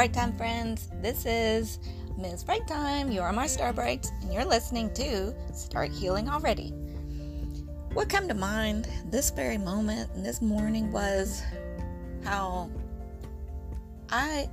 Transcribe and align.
Bright 0.00 0.14
Time 0.14 0.32
friends. 0.32 0.88
This 1.02 1.26
is 1.26 1.78
Ms. 2.16 2.42
Bright 2.44 2.66
Time. 2.66 3.12
You 3.12 3.20
are 3.20 3.34
my 3.34 3.46
Star 3.46 3.70
Bright, 3.70 4.10
and 4.22 4.32
you're 4.32 4.46
listening 4.46 4.90
to 4.94 5.34
Start 5.52 5.90
Healing 5.90 6.26
Already. 6.26 6.70
What 7.92 8.08
came 8.08 8.26
to 8.26 8.32
mind 8.32 8.88
this 9.10 9.28
very 9.28 9.58
moment 9.58 10.10
and 10.14 10.24
this 10.24 10.40
morning 10.40 10.90
was 10.90 11.42
how 12.24 12.70
I 14.08 14.48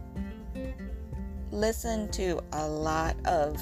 listen 1.50 2.12
to 2.12 2.42
a 2.52 2.68
lot 2.68 3.16
of 3.26 3.56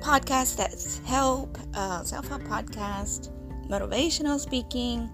podcasts 0.00 0.56
that 0.56 0.74
help, 1.06 1.56
uh, 1.74 2.02
self 2.02 2.26
help 2.26 2.42
podcast, 2.42 3.30
motivational 3.68 4.40
speaking, 4.40 5.08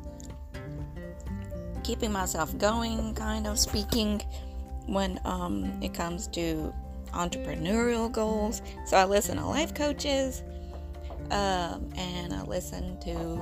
keeping 1.89 2.13
myself 2.13 2.57
going 2.59 3.15
kind 3.15 3.47
of 3.47 3.59
speaking 3.59 4.21
when 4.85 5.19
um, 5.25 5.73
it 5.83 5.95
comes 5.95 6.27
to 6.27 6.71
entrepreneurial 7.15 8.13
goals. 8.13 8.61
So 8.85 8.99
I 8.99 9.07
listen 9.07 9.39
to 9.39 9.47
life 9.47 9.73
coaches 9.73 10.43
um, 11.31 11.89
and 11.97 12.35
I 12.35 12.43
listen 12.43 13.01
to 13.01 13.41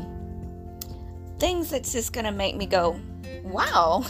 things 1.40 1.70
that's 1.70 1.90
just 1.90 2.12
gonna 2.12 2.30
make 2.30 2.54
me 2.54 2.66
go, 2.66 3.00
wow, 3.42 4.06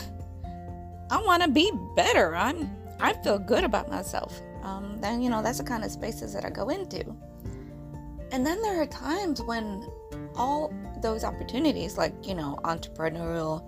I 1.10 1.22
want 1.22 1.42
to 1.42 1.48
be 1.48 1.72
better. 1.94 2.36
I'm 2.36 2.70
I 3.00 3.14
feel 3.14 3.38
good 3.38 3.64
about 3.64 3.88
myself. 3.88 4.38
Um, 4.62 4.98
then 5.00 5.22
you 5.22 5.30
know 5.30 5.40
that's 5.40 5.58
the 5.58 5.64
kind 5.64 5.82
of 5.82 5.90
spaces 5.90 6.34
that 6.34 6.44
I 6.44 6.50
go 6.50 6.68
into. 6.68 7.16
And 8.32 8.44
then 8.44 8.60
there 8.60 8.82
are 8.82 8.86
times 8.86 9.40
when 9.40 9.88
all 10.34 10.74
those 11.00 11.24
opportunities, 11.24 11.96
like 11.96 12.12
you 12.26 12.34
know, 12.34 12.58
entrepreneurial 12.64 13.64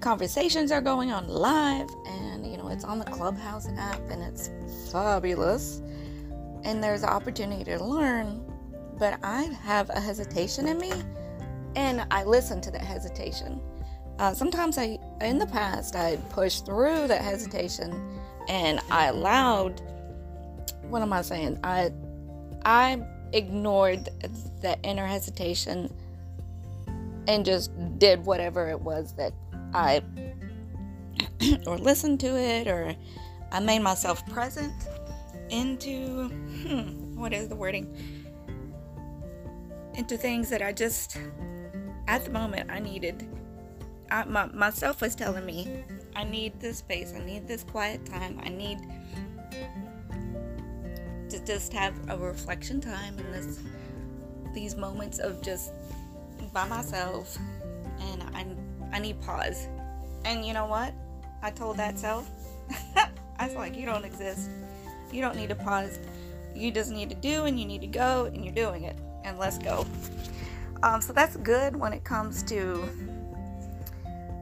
conversations 0.00 0.72
are 0.72 0.80
going 0.80 1.10
on 1.10 1.28
live, 1.28 1.88
and 2.06 2.46
you 2.46 2.56
know, 2.56 2.68
it's 2.68 2.84
on 2.84 2.98
the 2.98 3.04
Clubhouse 3.04 3.68
app, 3.76 4.00
and 4.10 4.22
it's 4.22 4.50
fabulous. 4.90 5.82
And 6.64 6.82
there's 6.82 7.02
an 7.02 7.10
opportunity 7.10 7.64
to 7.64 7.84
learn, 7.84 8.44
but 8.98 9.18
I 9.22 9.42
have 9.62 9.90
a 9.90 10.00
hesitation 10.00 10.66
in 10.66 10.78
me, 10.78 10.92
and 11.76 12.06
I 12.10 12.24
listen 12.24 12.60
to 12.62 12.70
that 12.70 12.82
hesitation. 12.82 13.60
Uh, 14.18 14.32
sometimes 14.32 14.78
I, 14.78 14.98
in 15.20 15.38
the 15.38 15.46
past, 15.46 15.96
I 15.96 16.16
pushed 16.30 16.64
through 16.64 17.08
that 17.08 17.22
hesitation, 17.22 17.92
and 18.48 18.80
I 18.90 19.06
allowed. 19.06 19.80
What 20.88 21.02
am 21.02 21.12
I 21.12 21.22
saying? 21.22 21.58
I, 21.64 21.90
I 22.64 23.02
ignored 23.32 24.08
that 24.62 24.78
inner 24.84 25.06
hesitation 25.06 25.92
and 27.26 27.44
just 27.44 27.70
did 27.98 28.24
whatever 28.24 28.68
it 28.68 28.80
was 28.80 29.14
that 29.16 29.32
I 29.74 30.02
or 31.66 31.76
listened 31.76 32.20
to 32.20 32.38
it 32.38 32.68
or 32.68 32.94
I 33.50 33.60
made 33.60 33.80
myself 33.80 34.24
present 34.26 34.72
into 35.50 36.28
hmm, 36.28 37.16
what 37.16 37.32
is 37.32 37.48
the 37.48 37.56
wording? 37.56 37.94
Into 39.94 40.16
things 40.16 40.48
that 40.50 40.62
I 40.62 40.72
just 40.72 41.18
at 42.06 42.24
the 42.24 42.30
moment 42.30 42.70
I 42.70 42.78
needed. 42.78 43.28
I, 44.10 44.24
my, 44.24 44.46
myself 44.46 45.00
was 45.00 45.14
telling 45.14 45.44
me 45.44 45.84
I 46.14 46.24
need 46.24 46.60
this 46.60 46.78
space 46.78 47.12
I 47.16 47.24
need 47.24 47.48
this 47.48 47.64
quiet 47.64 48.04
time 48.04 48.38
I 48.44 48.50
need 48.50 48.78
to 51.30 51.44
just 51.44 51.72
have 51.72 51.94
a 52.10 52.16
reflection 52.16 52.80
time 52.80 53.18
in 53.18 53.32
this 53.32 53.60
these 54.52 54.76
moments 54.76 55.18
of 55.18 55.42
just 55.42 55.72
by 56.52 56.68
myself 56.68 57.38
I 58.94 59.00
need 59.00 59.20
pause. 59.20 59.66
And 60.24 60.46
you 60.46 60.54
know 60.54 60.66
what? 60.66 60.94
I 61.42 61.50
told 61.50 61.76
that 61.78 61.98
self. 61.98 62.30
I 62.96 63.46
was 63.48 63.56
like, 63.56 63.76
you 63.76 63.86
don't 63.86 64.04
exist. 64.04 64.48
You 65.12 65.20
don't 65.20 65.34
need 65.36 65.48
to 65.48 65.56
pause. 65.56 65.98
You 66.54 66.70
just 66.70 66.92
need 66.92 67.10
to 67.10 67.16
do 67.16 67.44
and 67.44 67.58
you 67.58 67.66
need 67.66 67.80
to 67.80 67.88
go 67.88 68.26
and 68.26 68.44
you're 68.44 68.54
doing 68.54 68.84
it. 68.84 68.96
And 69.24 69.36
let's 69.36 69.58
go. 69.58 69.84
Um, 70.84 71.00
so 71.00 71.12
that's 71.12 71.36
good 71.38 71.74
when 71.74 71.92
it 71.92 72.04
comes 72.04 72.44
to 72.44 72.88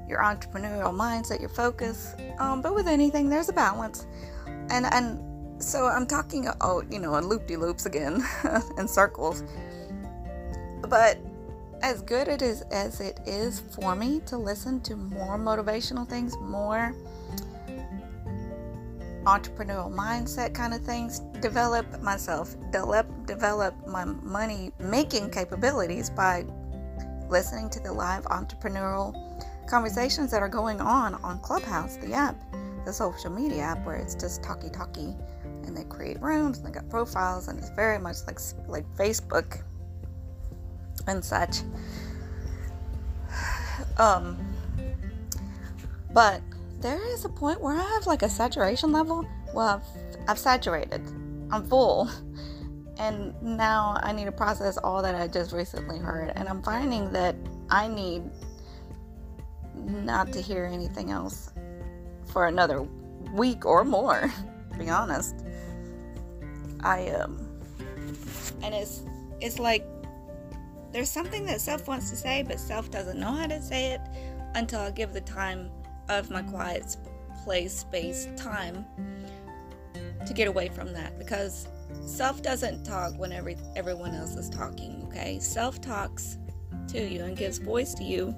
your 0.07 0.19
entrepreneurial 0.19 0.93
mindset, 0.95 1.41
your 1.41 1.49
focus. 1.49 2.15
Um, 2.39 2.61
but 2.61 2.75
with 2.75 2.87
anything, 2.87 3.31
there's 3.31 3.49
a 3.49 3.55
balance. 3.55 4.07
And 4.69 4.85
and 4.93 5.63
so 5.63 5.87
I'm 5.87 6.07
talking, 6.07 6.47
oh, 6.61 6.83
you 6.91 6.99
know, 6.99 7.15
in 7.15 7.27
loop 7.27 7.47
de 7.47 7.57
loops 7.57 7.87
again, 7.87 8.23
in 8.79 8.87
circles. 8.87 9.45
But 10.83 11.17
as 11.83 12.01
good 12.03 12.29
it 12.29 12.43
is 12.43 12.63
as 12.71 13.01
it 13.01 13.21
is 13.27 13.61
for 13.75 13.95
me 13.97 14.21
to 14.27 14.39
listen 14.39 14.81
to 14.83 14.97
more 14.97 15.39
motivational 15.39 16.09
things, 16.09 16.37
more 16.39 16.95
entrepreneurial 19.25 19.93
mindset 19.93 20.55
kind 20.55 20.75
of 20.75 20.81
things, 20.85 21.21
develop 21.41 22.01
myself, 22.01 22.57
develop 22.71 23.07
develop 23.27 23.75
my 23.87 24.05
money 24.05 24.73
making 24.79 25.31
capabilities 25.31 26.09
by 26.11 26.45
listening 27.29 27.69
to 27.71 27.81
the 27.81 27.93
live 27.93 28.25
entrepreneurial 28.27 29.13
conversations 29.69 30.31
that 30.31 30.43
are 30.43 30.49
going 30.49 30.81
on 30.81 31.15
on 31.17 31.39
Clubhouse, 31.41 31.97
the 31.97 32.13
app, 32.13 32.37
the 32.85 32.93
social 32.93 33.31
media 33.31 33.63
app 33.63 33.85
where 33.87 33.97
it's 33.97 34.15
just 34.15 34.43
talky 34.43 34.69
talky 34.71 35.17
and 35.65 35.77
they 35.77 35.85
create 35.85 36.21
rooms 36.21 36.59
and 36.59 36.67
they 36.67 36.71
got 36.71 36.89
profiles 36.91 37.49
and 37.49 37.59
it's 37.59 37.71
very 37.71 37.99
much 37.99 38.17
like 38.27 38.39
like 38.69 38.85
Facebook 38.97 39.63
and 41.07 41.25
such. 41.25 41.63
Um, 43.99 44.39
but 46.13 46.41
there 46.81 47.05
is 47.13 47.25
a 47.25 47.29
point 47.29 47.61
where 47.61 47.75
I 47.75 47.83
have 47.83 48.07
like 48.07 48.23
a 48.23 48.29
saturation 48.29 48.93
level. 48.93 49.27
Well, 49.55 49.69
I've, 49.69 50.29
I've 50.29 50.39
saturated. 50.39 51.03
I'm 51.51 51.65
full. 51.65 52.11
And 52.99 53.35
now 53.43 53.99
I 54.03 54.13
need 54.13 54.27
to 54.27 54.33
process 54.33 54.79
all 54.79 55.03
that 55.03 55.15
I 55.15 55.27
just 55.27 55.53
recently 55.53 55.99
heard. 55.99 56.33
And 56.37 56.49
I'm 56.49 56.63
finding 56.63 57.13
that 57.13 57.35
I 57.71 57.89
need 57.89 58.23
not 59.75 60.33
to 60.33 60.41
hear 60.41 60.65
anything 60.65 61.11
else 61.11 61.53
for 62.27 62.47
another 62.47 62.87
week 63.33 63.65
or 63.65 63.85
more, 63.85 64.33
to 64.73 64.79
be 64.79 64.89
honest. 64.89 65.35
I 66.81 67.11
um 67.11 67.49
and 68.63 68.75
it's 68.75 69.03
it's 69.41 69.59
like 69.59 69.87
there's 70.93 71.11
something 71.11 71.45
that 71.47 71.61
self 71.61 71.89
wants 71.89 72.11
to 72.11 72.17
say, 72.17 72.43
but 72.43 72.61
self 72.61 72.91
doesn't 72.91 73.19
know 73.19 73.33
how 73.33 73.47
to 73.47 73.61
say 73.61 73.93
it 73.93 74.01
until 74.55 74.81
I 74.81 74.91
give 74.91 75.13
the 75.13 75.21
time 75.21 75.71
of 76.09 76.31
my 76.31 76.43
quiet 76.43 76.97
place, 77.45 77.79
space, 77.79 78.29
time 78.37 78.85
to 80.27 80.33
get 80.33 80.47
away 80.49 80.69
from 80.69 80.93
that 80.93 81.19
because 81.19 81.67
self 82.05 82.43
doesn't 82.43 82.85
talk 82.85 83.19
when 83.19 83.33
every, 83.33 83.57
everyone 83.75 84.15
else 84.15 84.37
is 84.37 84.49
talking, 84.51 85.03
okay? 85.09 85.39
Self 85.41 85.81
talks 85.81 86.39
to 86.89 87.01
you 87.01 87.25
and 87.25 87.37
gives 87.37 87.59
voice 87.59 87.95
to 87.95 88.05
you 88.05 88.35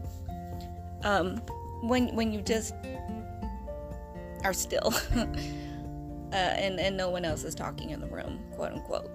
um, 1.03 1.37
when, 1.83 2.15
when 2.15 2.33
you 2.33 2.41
just 2.41 2.75
are 4.45 4.53
still 4.53 4.93
uh, 5.17 5.27
and, 6.33 6.79
and 6.79 6.97
no 6.97 7.11
one 7.11 7.25
else 7.25 7.45
is 7.45 7.55
talking 7.55 7.91
in 7.91 8.01
the 8.01 8.07
room, 8.07 8.39
quote 8.55 8.73
unquote 8.73 9.11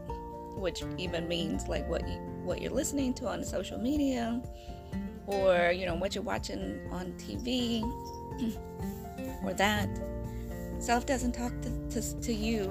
which 0.59 0.83
even 0.97 1.27
means 1.27 1.67
like 1.67 1.87
what 1.89 2.07
you 2.07 2.19
what 2.43 2.61
you're 2.61 2.71
listening 2.71 3.13
to 3.15 3.27
on 3.27 3.43
social 3.43 3.77
media 3.77 4.41
or 5.27 5.71
you 5.71 5.85
know 5.85 5.95
what 5.95 6.15
you're 6.15 6.23
watching 6.23 6.79
on 6.91 7.11
TV 7.13 7.83
or 9.43 9.53
that. 9.53 9.89
Self 10.79 11.05
doesn't 11.05 11.33
talk 11.33 11.51
to, 11.61 12.01
to, 12.01 12.21
to 12.21 12.33
you 12.33 12.65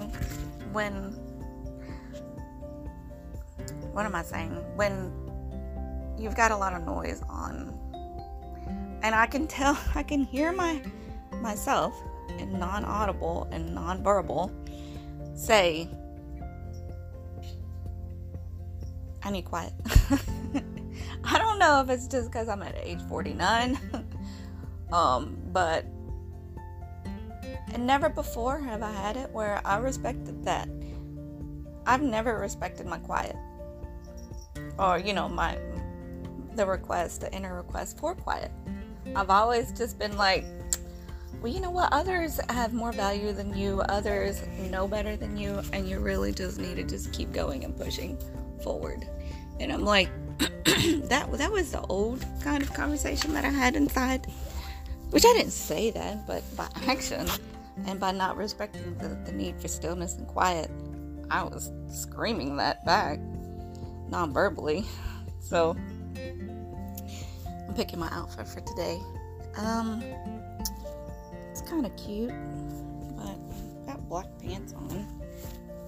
when 0.72 0.92
what 3.92 4.06
am 4.06 4.14
I 4.14 4.22
saying? 4.22 4.50
When 4.76 5.12
you've 6.18 6.36
got 6.36 6.50
a 6.50 6.56
lot 6.56 6.72
of 6.72 6.84
noise 6.84 7.22
on. 7.28 7.74
And 9.02 9.14
I 9.14 9.26
can 9.26 9.46
tell 9.46 9.78
I 9.94 10.02
can 10.02 10.24
hear 10.24 10.52
my 10.52 10.82
myself 11.40 11.94
in 12.38 12.58
non-audible 12.58 13.48
and 13.52 13.74
non-verbal 13.74 14.52
say 15.34 15.88
I 19.28 19.30
need 19.30 19.44
quiet. 19.44 19.74
I 21.24 21.36
don't 21.36 21.58
know 21.58 21.82
if 21.82 21.90
it's 21.90 22.08
just 22.08 22.32
because 22.32 22.48
I'm 22.48 22.62
at 22.62 22.74
age 22.82 23.00
49, 23.10 23.78
um, 24.92 25.36
but 25.52 25.84
and 27.74 27.86
never 27.86 28.08
before 28.08 28.58
have 28.58 28.82
I 28.82 28.90
had 28.90 29.18
it 29.18 29.28
where 29.30 29.60
I 29.66 29.76
respected 29.76 30.42
that. 30.46 30.70
I've 31.84 32.00
never 32.00 32.38
respected 32.38 32.86
my 32.86 32.96
quiet, 32.96 33.36
or 34.78 34.98
you 34.98 35.12
know, 35.12 35.28
my 35.28 35.58
the 36.54 36.64
request, 36.64 37.20
the 37.20 37.30
inner 37.30 37.54
request 37.54 37.98
for 37.98 38.14
quiet. 38.14 38.50
I've 39.14 39.28
always 39.28 39.72
just 39.72 39.98
been 39.98 40.16
like, 40.16 40.46
well, 41.42 41.52
you 41.52 41.60
know 41.60 41.70
what? 41.70 41.92
Others 41.92 42.40
have 42.48 42.72
more 42.72 42.92
value 42.92 43.34
than 43.34 43.54
you. 43.54 43.82
Others 43.90 44.40
know 44.70 44.88
better 44.88 45.18
than 45.18 45.36
you, 45.36 45.60
and 45.74 45.86
you 45.86 45.98
really 45.98 46.32
just 46.32 46.58
need 46.58 46.76
to 46.76 46.82
just 46.82 47.12
keep 47.12 47.30
going 47.30 47.66
and 47.66 47.76
pushing 47.76 48.18
forward. 48.58 49.08
And 49.60 49.72
I'm 49.72 49.84
like, 49.84 50.08
that 50.38 51.28
that 51.32 51.50
was 51.50 51.72
the 51.72 51.80
old 51.82 52.24
kind 52.42 52.62
of 52.62 52.72
conversation 52.72 53.34
that 53.34 53.44
I 53.44 53.50
had 53.50 53.76
inside. 53.76 54.26
Which 55.10 55.24
I 55.24 55.32
didn't 55.32 55.52
say 55.52 55.90
that, 55.92 56.26
but 56.26 56.44
by 56.56 56.68
action 56.86 57.26
and 57.86 57.98
by 57.98 58.12
not 58.12 58.36
respecting 58.36 58.96
the, 58.98 59.08
the 59.24 59.32
need 59.32 59.60
for 59.60 59.68
stillness 59.68 60.16
and 60.16 60.26
quiet, 60.26 60.70
I 61.30 61.42
was 61.42 61.72
screaming 61.88 62.56
that 62.56 62.84
back 62.84 63.18
non 64.08 64.32
verbally. 64.32 64.84
So 65.40 65.76
I'm 66.16 67.74
picking 67.74 67.98
my 67.98 68.08
outfit 68.12 68.48
for 68.48 68.60
today. 68.60 69.00
Um, 69.56 70.02
it's 71.50 71.62
kind 71.62 71.86
of 71.86 71.96
cute, 71.96 72.32
but 73.16 73.26
I've 73.26 73.86
got 73.86 74.08
black 74.08 74.26
pants 74.40 74.72
on. 74.74 75.06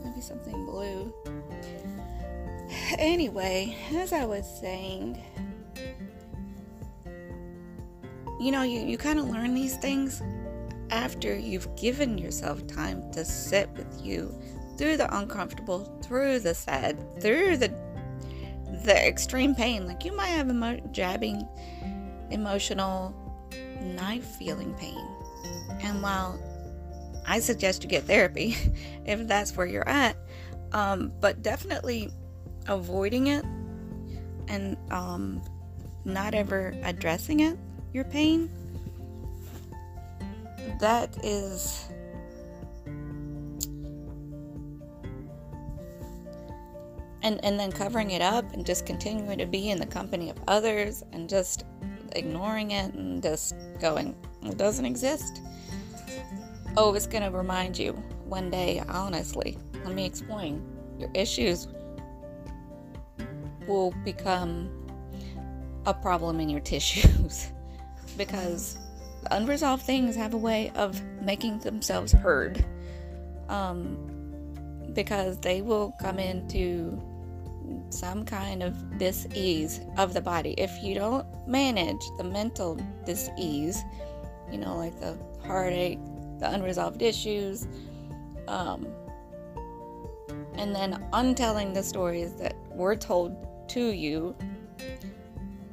Maybe 0.02 0.20
something 0.20 0.64
blue. 0.64 1.12
Anyway, 2.98 3.76
as 3.94 4.12
I 4.12 4.24
was 4.24 4.46
saying, 4.60 5.22
you 8.40 8.50
know, 8.52 8.62
you, 8.62 8.80
you 8.80 8.96
kind 8.96 9.18
of 9.18 9.28
learn 9.28 9.54
these 9.54 9.76
things 9.76 10.22
after 10.90 11.36
you've 11.36 11.74
given 11.76 12.18
yourself 12.18 12.66
time 12.66 13.10
to 13.12 13.24
sit 13.24 13.68
with 13.70 14.04
you 14.04 14.34
through 14.76 14.96
the 14.96 15.14
uncomfortable, 15.16 15.84
through 16.02 16.40
the 16.40 16.54
sad, 16.54 16.98
through 17.20 17.56
the 17.56 17.72
the 18.84 19.06
extreme 19.06 19.54
pain. 19.54 19.86
Like 19.86 20.04
you 20.04 20.16
might 20.16 20.28
have 20.28 20.48
emo- 20.48 20.80
jabbing, 20.90 21.46
emotional, 22.30 23.14
knife 23.80 24.24
feeling 24.24 24.74
pain. 24.74 25.06
And 25.82 26.02
while 26.02 26.40
I 27.26 27.40
suggest 27.40 27.82
you 27.82 27.88
get 27.88 28.04
therapy 28.04 28.56
if 29.04 29.26
that's 29.26 29.56
where 29.56 29.66
you're 29.66 29.88
at, 29.88 30.16
um, 30.72 31.12
but 31.20 31.42
definitely 31.42 32.10
avoiding 32.70 33.26
it 33.26 33.44
and 34.48 34.76
um, 34.90 35.42
not 36.04 36.34
ever 36.34 36.74
addressing 36.82 37.40
it, 37.40 37.58
your 37.92 38.04
pain, 38.04 38.48
that 40.78 41.14
is 41.22 41.88
and 47.22 47.38
and 47.44 47.60
then 47.60 47.70
covering 47.70 48.12
it 48.12 48.22
up 48.22 48.50
and 48.54 48.64
just 48.64 48.86
continuing 48.86 49.36
to 49.36 49.46
be 49.46 49.68
in 49.70 49.78
the 49.78 49.86
company 49.86 50.30
of 50.30 50.36
others 50.48 51.04
and 51.12 51.28
just 51.28 51.64
ignoring 52.12 52.70
it 52.70 52.94
and 52.94 53.22
just 53.22 53.54
going. 53.78 54.16
It 54.42 54.56
doesn't 54.56 54.86
exist. 54.86 55.42
Oh 56.76 56.94
it's 56.94 57.06
going 57.06 57.24
to 57.24 57.36
remind 57.36 57.78
you 57.78 57.92
one 58.24 58.48
day 58.48 58.82
honestly. 58.88 59.58
Let 59.84 59.94
me 59.94 60.06
explain. 60.06 60.64
Your 60.98 61.10
issues 61.14 61.66
will 63.70 63.92
become 64.04 64.68
a 65.86 65.94
problem 65.94 66.40
in 66.40 66.48
your 66.48 66.60
tissues 66.72 67.48
because 68.16 68.78
unresolved 69.30 69.82
things 69.82 70.16
have 70.16 70.34
a 70.34 70.38
way 70.38 70.72
of 70.74 71.00
making 71.22 71.58
themselves 71.60 72.12
heard. 72.12 72.64
Um, 73.48 73.96
because 74.92 75.38
they 75.38 75.62
will 75.62 75.94
come 76.00 76.18
into 76.18 77.00
some 77.90 78.24
kind 78.24 78.62
of 78.62 78.98
dis-ease 78.98 79.80
of 79.96 80.14
the 80.14 80.20
body. 80.20 80.54
If 80.58 80.70
you 80.82 80.94
don't 80.94 81.26
manage 81.46 82.00
the 82.18 82.24
mental 82.24 82.76
dis-ease 83.04 83.82
you 84.50 84.58
know 84.58 84.76
like 84.76 84.98
the 85.00 85.16
heartache 85.46 85.98
the 86.38 86.52
unresolved 86.52 87.02
issues 87.02 87.66
um, 88.48 88.86
and 90.54 90.74
then 90.74 91.04
untelling 91.12 91.72
the 91.72 91.82
stories 91.82 92.34
that 92.34 92.54
were 92.70 92.96
told 92.96 93.36
to 93.70 93.90
you 93.90 94.34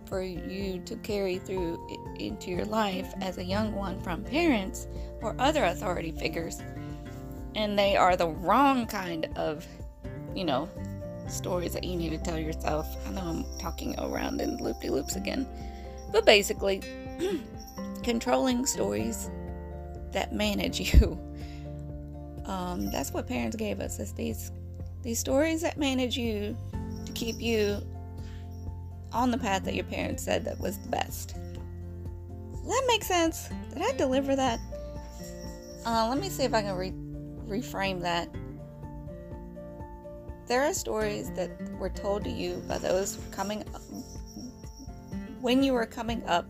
for 0.06 0.22
you 0.22 0.80
to 0.86 0.96
carry 0.98 1.38
through 1.38 2.16
into 2.20 2.50
your 2.50 2.66
life 2.66 3.14
as 3.22 3.38
a 3.38 3.44
young 3.44 3.74
one 3.74 4.00
from 4.02 4.24
parents 4.24 4.88
or 5.22 5.36
other 5.38 5.66
authority 5.66 6.12
figures 6.12 6.62
and 7.56 7.78
they 7.78 7.98
are 7.98 8.16
the 8.16 8.28
wrong 8.28 8.86
kind 8.88 9.28
of 9.36 9.66
you 10.36 10.46
know 10.46 10.70
stories 11.30 11.74
that 11.74 11.84
you 11.84 11.96
need 11.96 12.10
to 12.10 12.18
tell 12.18 12.38
yourself. 12.38 12.88
I 13.08 13.12
know 13.12 13.22
I'm 13.22 13.46
talking 13.60 14.00
around 14.00 14.42
in 14.42 14.58
loop 14.58 14.82
de 14.82 14.90
loops 14.90 15.16
again, 15.16 15.48
but 16.12 16.26
basically, 16.26 16.82
controlling 18.04 18.66
stories 18.66 19.30
that 20.12 20.34
manage 20.34 20.80
you. 20.94 21.20
Um, 22.46 22.90
that's 22.92 23.12
what 23.12 23.28
parents 23.28 23.56
gave 23.56 23.80
us. 23.80 24.00
Is 24.00 24.14
these 24.14 24.52
these 25.04 25.20
stories 25.20 25.62
that 25.62 25.78
manage 25.78 26.18
you 26.18 26.58
keep 27.18 27.42
you 27.42 27.82
on 29.12 29.32
the 29.32 29.38
path 29.38 29.64
that 29.64 29.74
your 29.74 29.86
parents 29.86 30.24
said 30.24 30.46
that 30.46 30.60
was 30.60 30.78
the 30.78 30.90
best. 30.90 31.36
that 32.68 32.84
makes 32.88 33.08
sense. 33.08 33.50
Did 33.74 33.82
I 33.82 33.92
deliver 33.98 34.36
that? 34.36 34.60
Uh, 35.84 36.08
let 36.10 36.20
me 36.20 36.30
see 36.30 36.44
if 36.44 36.54
I 36.54 36.62
can 36.62 36.76
re- 36.76 36.94
reframe 37.48 38.02
that 38.02 38.30
there 40.48 40.64
are 40.64 40.74
stories 40.74 41.32
that 41.32 41.50
were 41.80 41.90
told 41.90 42.24
to 42.26 42.30
you 42.30 42.62
by 42.68 42.78
those 42.78 43.18
coming 43.32 43.64
up 43.74 43.82
when 45.42 45.64
you 45.64 45.74
were 45.74 45.86
coming 45.86 46.24
up. 46.28 46.46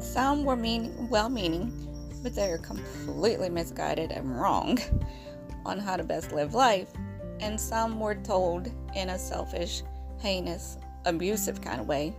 Some 0.00 0.44
were 0.44 0.56
mean, 0.56 1.08
well-meaning, 1.08 1.72
but 2.22 2.34
they 2.34 2.50
are 2.50 2.58
completely 2.58 3.48
misguided 3.48 4.10
and 4.10 4.40
wrong 4.40 4.78
on 5.64 5.78
how 5.78 5.96
to 5.96 6.04
best 6.04 6.32
live 6.32 6.54
life. 6.54 6.88
And 7.40 7.60
some 7.60 7.98
were 8.00 8.16
told 8.16 8.70
in 8.94 9.10
a 9.10 9.18
selfish, 9.18 9.82
heinous, 10.18 10.78
abusive 11.04 11.60
kind 11.60 11.80
of 11.80 11.86
way. 11.86 12.14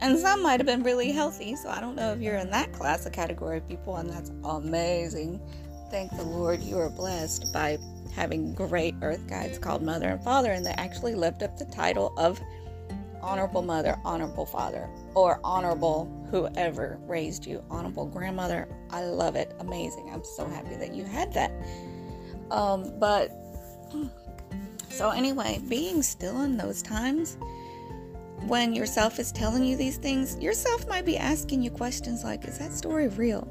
And 0.00 0.18
some 0.18 0.42
might 0.42 0.60
have 0.60 0.66
been 0.66 0.82
really 0.82 1.10
healthy, 1.10 1.56
so 1.56 1.68
I 1.68 1.80
don't 1.80 1.96
know 1.96 2.12
if 2.12 2.20
you're 2.20 2.36
in 2.36 2.50
that 2.50 2.72
class 2.72 3.04
of 3.04 3.12
category 3.12 3.58
of 3.58 3.68
people, 3.68 3.96
and 3.96 4.08
that's 4.08 4.30
amazing 4.44 5.40
thank 5.90 6.14
the 6.16 6.22
Lord 6.22 6.62
you 6.62 6.78
are 6.78 6.90
blessed 6.90 7.52
by 7.52 7.78
having 8.14 8.54
great 8.54 8.94
earth 9.02 9.26
guides 9.26 9.58
called 9.58 9.82
mother 9.82 10.08
and 10.08 10.22
father, 10.22 10.52
and 10.52 10.64
they 10.64 10.72
actually 10.72 11.14
lift 11.14 11.42
up 11.42 11.56
the 11.56 11.64
title 11.66 12.12
of 12.16 12.40
honorable 13.22 13.62
mother, 13.62 13.98
honorable 14.04 14.46
father, 14.46 14.88
or 15.14 15.40
honorable 15.44 16.26
whoever 16.30 16.98
raised 17.06 17.46
you, 17.46 17.62
honorable 17.70 18.06
grandmother. 18.06 18.68
I 18.90 19.04
love 19.04 19.34
it. 19.34 19.54
Amazing. 19.60 20.10
I'm 20.12 20.24
so 20.24 20.46
happy 20.46 20.76
that 20.76 20.94
you 20.94 21.04
had 21.04 21.32
that. 21.34 21.52
Um, 22.50 22.98
but 22.98 23.30
so, 24.90 25.10
anyway, 25.10 25.60
being 25.68 26.02
still 26.02 26.42
in 26.42 26.56
those 26.56 26.82
times 26.82 27.36
when 28.46 28.72
yourself 28.72 29.18
is 29.18 29.32
telling 29.32 29.64
you 29.64 29.76
these 29.76 29.96
things, 29.96 30.38
yourself 30.38 30.88
might 30.88 31.04
be 31.04 31.16
asking 31.16 31.62
you 31.62 31.70
questions 31.70 32.24
like, 32.24 32.44
Is 32.44 32.58
that 32.58 32.72
story 32.72 33.08
real? 33.08 33.46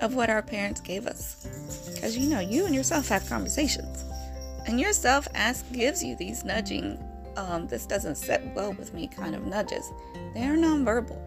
of 0.00 0.14
what 0.14 0.30
our 0.30 0.42
parents 0.42 0.80
gave 0.80 1.06
us. 1.06 1.90
Because 1.94 2.16
you 2.16 2.28
know, 2.28 2.40
you 2.40 2.66
and 2.66 2.74
yourself 2.74 3.08
have 3.08 3.28
conversations. 3.28 4.04
And 4.66 4.80
yourself 4.80 5.28
ask 5.34 5.70
gives 5.72 6.02
you 6.02 6.16
these 6.16 6.44
nudging, 6.44 6.98
um, 7.36 7.66
this 7.66 7.86
doesn't 7.86 8.16
sit 8.16 8.42
well 8.54 8.72
with 8.72 8.94
me 8.94 9.06
kind 9.06 9.34
of 9.34 9.46
nudges. 9.46 9.92
They're 10.34 10.56
nonverbal. 10.56 11.20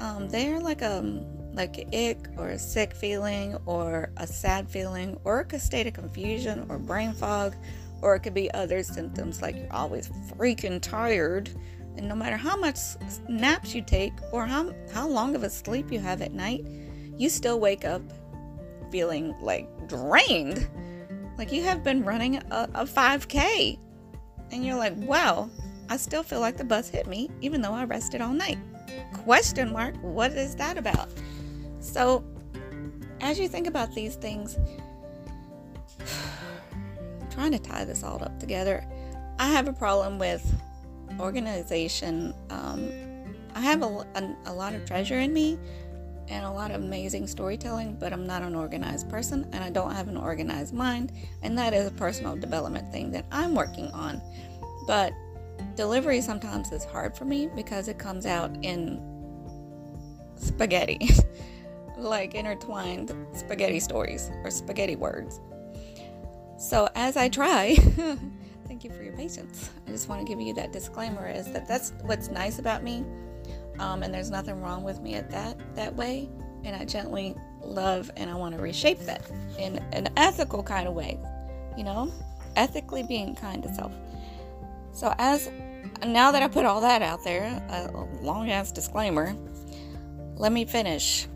Um, 0.00 0.28
they're 0.28 0.60
like 0.60 0.82
a 0.82 0.98
um, 0.98 1.26
like 1.54 1.78
an 1.78 1.88
ick 1.94 2.28
or 2.36 2.48
a 2.48 2.58
sick 2.58 2.94
feeling 2.94 3.56
or 3.66 4.10
a 4.16 4.26
sad 4.26 4.68
feeling 4.68 5.18
or 5.24 5.46
a 5.52 5.58
state 5.58 5.86
of 5.86 5.94
confusion 5.94 6.66
or 6.68 6.78
brain 6.78 7.12
fog 7.12 7.54
or 8.02 8.16
it 8.16 8.20
could 8.20 8.34
be 8.34 8.52
other 8.52 8.82
symptoms 8.82 9.40
like 9.40 9.56
you're 9.56 9.72
always 9.72 10.08
freaking 10.36 10.80
tired 10.80 11.48
and 11.96 12.08
no 12.08 12.14
matter 12.14 12.36
how 12.36 12.56
much 12.56 12.76
naps 13.28 13.74
you 13.74 13.80
take 13.80 14.12
or 14.32 14.44
how, 14.46 14.74
how 14.92 15.08
long 15.08 15.36
of 15.36 15.44
a 15.44 15.50
sleep 15.50 15.92
you 15.92 16.00
have 16.00 16.20
at 16.20 16.32
night 16.32 16.66
you 17.16 17.28
still 17.28 17.60
wake 17.60 17.84
up 17.84 18.02
feeling 18.90 19.34
like 19.40 19.68
drained. 19.88 20.68
Like 21.36 21.52
you 21.52 21.62
have 21.64 21.82
been 21.82 22.04
running 22.04 22.36
a, 22.36 22.68
a 22.74 22.84
5K 22.84 23.78
and 24.52 24.64
you're 24.64 24.76
like, 24.76 24.94
wow, 24.96 25.50
I 25.88 25.96
still 25.96 26.22
feel 26.22 26.40
like 26.40 26.56
the 26.56 26.64
bus 26.64 26.88
hit 26.88 27.06
me 27.06 27.28
even 27.40 27.60
though 27.60 27.72
I 27.72 27.84
rested 27.84 28.20
all 28.20 28.32
night. 28.32 28.58
Question 29.12 29.72
mark, 29.72 29.96
what 30.00 30.32
is 30.32 30.54
that 30.56 30.78
about? 30.78 31.08
So, 31.84 32.24
as 33.20 33.38
you 33.38 33.46
think 33.46 33.66
about 33.66 33.94
these 33.94 34.16
things, 34.16 34.58
trying 37.30 37.52
to 37.52 37.58
tie 37.58 37.84
this 37.84 38.02
all 38.02 38.22
up 38.24 38.40
together, 38.40 38.84
I 39.38 39.48
have 39.48 39.68
a 39.68 39.72
problem 39.72 40.18
with 40.18 40.44
organization. 41.20 42.34
Um, 42.50 42.90
I 43.54 43.60
have 43.60 43.82
a, 43.82 44.06
a, 44.14 44.36
a 44.46 44.52
lot 44.52 44.74
of 44.74 44.84
treasure 44.86 45.20
in 45.20 45.32
me, 45.32 45.58
and 46.28 46.44
a 46.44 46.50
lot 46.50 46.70
of 46.70 46.82
amazing 46.82 47.26
storytelling, 47.26 47.96
but 48.00 48.12
I'm 48.12 48.26
not 48.26 48.42
an 48.42 48.54
organized 48.54 49.10
person 49.10 49.46
and 49.52 49.62
I 49.62 49.70
don't 49.70 49.92
have 49.92 50.08
an 50.08 50.16
organized 50.16 50.72
mind, 50.72 51.12
and 51.42 51.56
that 51.58 51.74
is 51.74 51.86
a 51.86 51.90
personal 51.90 52.34
development 52.36 52.90
thing 52.90 53.10
that 53.12 53.26
I'm 53.30 53.54
working 53.54 53.88
on. 53.88 54.22
But 54.86 55.12
delivery 55.76 56.20
sometimes 56.20 56.72
is 56.72 56.84
hard 56.84 57.16
for 57.16 57.24
me 57.24 57.48
because 57.54 57.88
it 57.88 57.98
comes 57.98 58.26
out 58.26 58.50
in 58.62 59.02
spaghetti, 60.36 61.08
like 61.96 62.34
intertwined 62.34 63.14
spaghetti 63.32 63.80
stories 63.80 64.30
or 64.42 64.50
spaghetti 64.50 64.96
words. 64.96 65.40
So 66.58 66.88
as 66.94 67.16
I 67.16 67.28
try, 67.28 67.74
thank 68.66 68.84
you 68.84 68.90
for 68.90 69.02
your 69.02 69.14
patience. 69.14 69.70
I 69.86 69.90
just 69.90 70.08
want 70.08 70.20
to 70.20 70.26
give 70.26 70.40
you 70.40 70.54
that 70.54 70.72
disclaimer 70.72 71.28
is 71.28 71.50
that 71.52 71.68
that's 71.68 71.92
what's 72.02 72.28
nice 72.28 72.58
about 72.58 72.82
me 72.82 73.04
um, 73.78 74.02
and 74.02 74.14
there's 74.14 74.30
nothing 74.30 74.60
wrong 74.60 74.82
with 74.82 75.00
me 75.00 75.14
at 75.14 75.30
that 75.30 75.56
that 75.74 75.94
way. 75.94 76.28
And 76.64 76.74
I 76.74 76.84
gently 76.84 77.34
love 77.62 78.10
and 78.16 78.30
I 78.30 78.34
want 78.34 78.54
to 78.54 78.62
reshape 78.62 79.00
that 79.00 79.22
in 79.58 79.78
an 79.92 80.08
ethical 80.16 80.62
kind 80.62 80.88
of 80.88 80.94
way, 80.94 81.18
you 81.76 81.84
know, 81.84 82.10
ethically 82.56 83.02
being 83.02 83.34
kind 83.34 83.62
to 83.62 83.74
self. 83.74 83.92
So 84.92 85.12
as 85.18 85.50
now 86.06 86.30
that 86.32 86.42
I 86.42 86.48
put 86.48 86.64
all 86.64 86.80
that 86.80 87.02
out 87.02 87.22
there, 87.24 87.44
a 87.68 88.24
long 88.24 88.50
ass 88.50 88.72
disclaimer, 88.72 89.34
let 90.36 90.52
me 90.52 90.64
finish. 90.64 91.26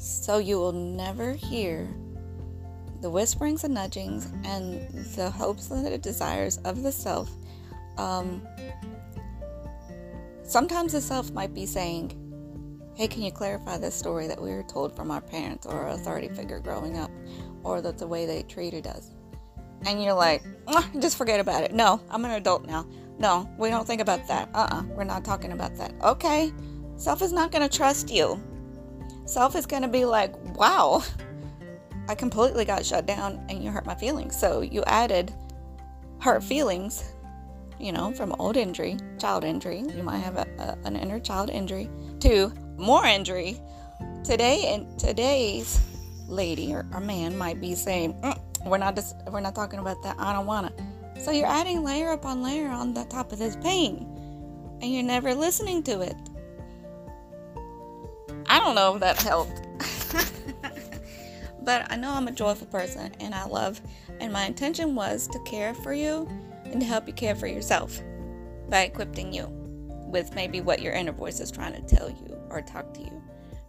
So 0.00 0.38
you 0.38 0.56
will 0.58 0.72
never 0.72 1.34
hear 1.34 1.86
the 3.02 3.10
whisperings 3.10 3.64
and 3.64 3.74
nudgings 3.74 4.32
and 4.44 4.88
the 5.14 5.30
hopes 5.30 5.70
and 5.70 5.84
the 5.84 5.98
desires 5.98 6.56
of 6.64 6.82
the 6.82 6.90
self. 6.90 7.30
Um, 7.98 8.46
sometimes 10.42 10.92
the 10.92 11.02
self 11.02 11.30
might 11.32 11.52
be 11.52 11.66
saying, 11.66 12.16
Hey, 12.96 13.08
can 13.08 13.20
you 13.20 13.30
clarify 13.30 13.76
this 13.76 13.94
story 13.94 14.26
that 14.26 14.40
we 14.40 14.50
were 14.50 14.62
told 14.62 14.96
from 14.96 15.10
our 15.10 15.20
parents 15.20 15.66
or 15.66 15.88
authority 15.88 16.28
figure 16.28 16.60
growing 16.60 16.96
up, 16.96 17.10
or 17.62 17.82
that 17.82 17.98
the 17.98 18.06
way 18.06 18.24
they 18.24 18.42
treated 18.42 18.86
us? 18.86 19.10
And 19.84 20.02
you're 20.02 20.14
like, 20.14 20.42
just 20.98 21.18
forget 21.18 21.40
about 21.40 21.62
it. 21.62 21.74
No, 21.74 22.00
I'm 22.08 22.24
an 22.24 22.30
adult 22.30 22.66
now. 22.66 22.86
No, 23.18 23.50
we 23.58 23.68
don't 23.68 23.86
think 23.86 24.00
about 24.00 24.26
that. 24.28 24.48
Uh 24.54 24.66
uh-uh, 24.70 24.80
uh, 24.80 24.82
we 24.82 25.02
are 25.02 25.04
not 25.04 25.26
talking 25.26 25.52
about 25.52 25.76
that. 25.76 25.92
Okay, 26.02 26.54
self 26.96 27.20
is 27.20 27.32
not 27.34 27.52
going 27.52 27.68
to 27.68 27.76
trust 27.76 28.10
you. 28.10 28.42
Self 29.30 29.54
is 29.54 29.64
going 29.64 29.82
to 29.82 29.88
be 29.88 30.04
like, 30.04 30.34
wow, 30.56 31.04
I 32.08 32.16
completely 32.16 32.64
got 32.64 32.84
shut 32.84 33.06
down 33.06 33.40
and 33.48 33.62
you 33.62 33.70
hurt 33.70 33.86
my 33.86 33.94
feelings. 33.94 34.36
So 34.36 34.60
you 34.60 34.82
added 34.88 35.32
hurt 36.18 36.42
feelings, 36.42 37.04
you 37.78 37.92
know, 37.92 38.12
from 38.12 38.34
old 38.40 38.56
injury, 38.56 38.96
child 39.20 39.44
injury. 39.44 39.84
You 39.88 40.02
might 40.02 40.18
have 40.18 40.36
a, 40.36 40.48
a, 40.58 40.84
an 40.84 40.96
inner 40.96 41.20
child 41.20 41.48
injury 41.48 41.88
to 42.18 42.52
more 42.76 43.06
injury. 43.06 43.60
Today, 44.24 44.74
in 44.74 44.98
today's 44.98 45.80
lady 46.26 46.74
or, 46.74 46.84
or 46.92 46.98
man 46.98 47.38
might 47.38 47.60
be 47.60 47.76
saying, 47.76 48.14
mm, 48.24 48.36
"We're 48.66 48.78
not 48.78 48.96
just, 48.96 49.14
we're 49.30 49.38
not 49.38 49.54
talking 49.54 49.78
about 49.78 50.02
that. 50.02 50.16
I 50.18 50.32
don't 50.32 50.46
wanna." 50.46 50.72
So 51.20 51.30
you're 51.30 51.46
adding 51.46 51.84
layer 51.84 52.10
upon 52.10 52.42
layer 52.42 52.66
on 52.66 52.94
the 52.94 53.04
top 53.04 53.30
of 53.30 53.38
this 53.38 53.54
pain, 53.54 54.08
and 54.82 54.92
you're 54.92 55.04
never 55.04 55.34
listening 55.34 55.84
to 55.84 56.00
it. 56.00 56.16
I 58.50 58.58
don't 58.58 58.74
know 58.74 58.94
if 58.94 59.00
that 59.00 59.22
helped. 59.22 59.62
but 61.62 61.86
I 61.88 61.94
know 61.94 62.10
I'm 62.10 62.26
a 62.26 62.32
joyful 62.32 62.66
person 62.66 63.12
and 63.20 63.32
I 63.32 63.44
love, 63.44 63.80
and 64.18 64.32
my 64.32 64.44
intention 64.44 64.96
was 64.96 65.28
to 65.28 65.38
care 65.44 65.72
for 65.72 65.94
you 65.94 66.28
and 66.64 66.80
to 66.80 66.86
help 66.86 67.06
you 67.06 67.12
care 67.12 67.36
for 67.36 67.46
yourself 67.46 68.02
by 68.68 68.80
equipping 68.80 69.32
you 69.32 69.46
with 70.10 70.34
maybe 70.34 70.60
what 70.60 70.82
your 70.82 70.92
inner 70.94 71.12
voice 71.12 71.38
is 71.38 71.52
trying 71.52 71.74
to 71.74 71.82
tell 71.82 72.10
you 72.10 72.36
or 72.50 72.60
talk 72.60 72.92
to 72.94 73.02
you. 73.02 73.22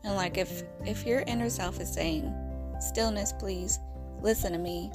And 0.03 0.15
like 0.15 0.39
if 0.39 0.63
if 0.83 1.05
your 1.05 1.19
inner 1.27 1.51
self 1.51 1.79
is 1.79 1.93
saying, 1.93 2.33
"Stillness, 2.79 3.33
please. 3.33 3.77
Listen 4.23 4.51
to 4.51 4.57
me." 4.57 4.91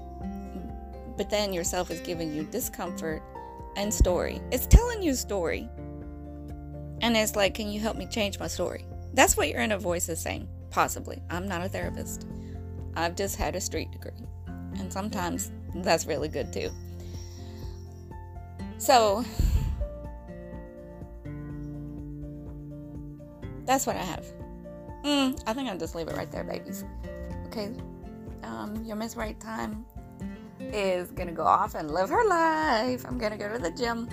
But 1.16 1.30
then 1.30 1.52
yourself 1.52 1.92
is 1.92 2.00
giving 2.00 2.34
you 2.34 2.42
discomfort 2.42 3.22
and 3.76 3.94
story. 3.94 4.42
It's 4.50 4.66
telling 4.66 5.00
you 5.00 5.14
story. 5.14 5.68
And 7.02 7.16
it's 7.16 7.36
like, 7.36 7.54
"Can 7.54 7.70
you 7.70 7.78
help 7.78 7.96
me 7.96 8.06
change 8.06 8.40
my 8.40 8.48
story?" 8.48 8.84
That's 9.16 9.35
what 9.35 9.49
your 9.49 9.61
inner 9.61 9.78
voice 9.78 10.11
is 10.11 10.20
saying. 10.20 10.46
Possibly. 10.70 11.23
I'm 11.30 11.49
not 11.49 11.64
a 11.64 11.68
therapist. 11.70 12.26
I've 12.94 13.16
just 13.16 13.37
had 13.37 13.56
a 13.56 13.61
street 13.62 13.90
degree. 13.90 14.12
And 14.78 14.92
sometimes 14.92 15.50
that's 15.76 16.04
really 16.06 16.28
good 16.28 16.52
too. 16.52 16.68
So, 18.76 19.25
that's 23.64 23.87
what 23.87 23.96
I 23.96 24.02
have. 24.02 24.26
Mm, 25.02 25.42
I 25.46 25.54
think 25.54 25.70
I'll 25.70 25.78
just 25.78 25.94
leave 25.94 26.08
it 26.08 26.16
right 26.16 26.30
there, 26.30 26.44
babies. 26.44 26.85
Okay. 27.46 27.73
Um, 28.42 28.85
your 28.85 28.96
Miss 28.96 29.14
Bright 29.14 29.40
Time 29.40 29.87
is 30.61 31.11
gonna 31.11 31.32
go 31.32 31.44
off 31.44 31.75
and 31.75 31.90
live 31.90 32.11
her 32.11 32.28
life. 32.28 33.06
I'm 33.06 33.16
gonna 33.16 33.38
go 33.38 33.50
to 33.50 33.58
the 33.58 33.70
gym 33.70 34.11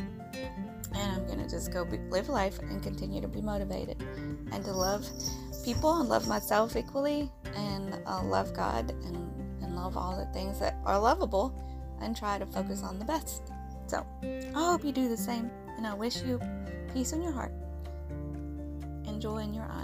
gonna 1.43 1.55
just 1.55 1.71
go 1.71 1.83
be, 1.83 1.97
live 2.09 2.29
life 2.29 2.59
and 2.59 2.81
continue 2.81 3.21
to 3.21 3.27
be 3.27 3.41
motivated 3.41 4.01
and 4.51 4.63
to 4.63 4.71
love 4.71 5.05
people 5.63 5.99
and 5.99 6.09
love 6.09 6.27
myself 6.27 6.75
equally 6.75 7.29
and 7.55 7.99
uh, 8.05 8.23
love 8.23 8.53
God 8.53 8.91
and, 8.91 9.61
and 9.61 9.75
love 9.75 9.97
all 9.97 10.15
the 10.17 10.31
things 10.33 10.59
that 10.59 10.77
are 10.85 10.99
lovable 10.99 11.53
and 12.01 12.15
try 12.15 12.37
to 12.37 12.45
focus 12.45 12.83
on 12.83 12.99
the 12.99 13.05
best. 13.05 13.51
So 13.87 14.05
I 14.21 14.71
hope 14.71 14.83
you 14.83 14.91
do 14.91 15.09
the 15.09 15.17
same 15.17 15.51
and 15.77 15.85
I 15.85 15.93
wish 15.93 16.23
you 16.23 16.39
peace 16.93 17.11
in 17.11 17.21
your 17.21 17.33
heart 17.33 17.51
and 19.05 19.21
joy 19.21 19.39
in 19.39 19.53
your 19.53 19.67
eyes 19.69 19.82